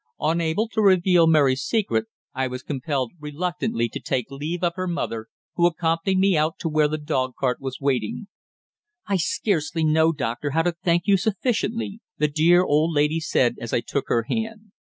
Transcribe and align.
Unable 0.19 0.67
to 0.69 0.81
reveal 0.81 1.27
Mary's 1.27 1.61
secret, 1.61 2.07
I 2.33 2.47
was 2.47 2.63
compelled 2.63 3.11
reluctantly 3.19 3.87
to 3.89 3.99
take 3.99 4.31
leave 4.31 4.63
of 4.63 4.73
her 4.73 4.87
mother, 4.87 5.27
who 5.53 5.67
accompanied 5.67 6.17
me 6.17 6.35
out 6.35 6.55
to 6.61 6.69
where 6.69 6.87
the 6.87 6.97
dog 6.97 7.33
cart 7.39 7.61
was 7.61 7.77
in 7.79 7.85
waiting. 7.85 8.27
"I 9.05 9.17
scarcely 9.17 9.83
know, 9.83 10.11
doctor, 10.11 10.49
how 10.53 10.63
to 10.63 10.73
thank 10.83 11.03
you 11.05 11.17
sufficiently," 11.17 12.01
the 12.17 12.27
dear 12.27 12.63
old 12.63 12.93
lady 12.95 13.19
said 13.19 13.57
as 13.61 13.73
I 13.73 13.81
took 13.81 14.05
her 14.07 14.23
hand. 14.27 14.71